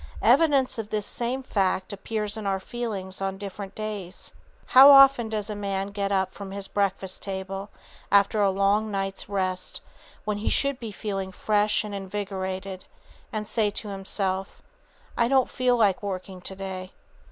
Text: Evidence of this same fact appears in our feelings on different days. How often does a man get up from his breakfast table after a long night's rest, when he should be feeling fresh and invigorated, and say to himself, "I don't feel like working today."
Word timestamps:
Evidence 0.23 0.79
of 0.79 0.89
this 0.89 1.05
same 1.05 1.43
fact 1.43 1.93
appears 1.93 2.35
in 2.35 2.47
our 2.47 2.59
feelings 2.59 3.21
on 3.21 3.37
different 3.37 3.75
days. 3.75 4.33
How 4.65 4.89
often 4.89 5.29
does 5.29 5.47
a 5.47 5.53
man 5.55 5.89
get 5.89 6.11
up 6.11 6.33
from 6.33 6.49
his 6.49 6.67
breakfast 6.67 7.21
table 7.21 7.69
after 8.11 8.41
a 8.41 8.49
long 8.49 8.89
night's 8.89 9.29
rest, 9.29 9.79
when 10.25 10.37
he 10.39 10.49
should 10.49 10.79
be 10.79 10.89
feeling 10.91 11.31
fresh 11.31 11.83
and 11.83 11.93
invigorated, 11.93 12.85
and 13.31 13.47
say 13.47 13.69
to 13.69 13.89
himself, 13.89 14.63
"I 15.15 15.27
don't 15.27 15.51
feel 15.51 15.77
like 15.77 16.01
working 16.01 16.41
today." 16.41 16.93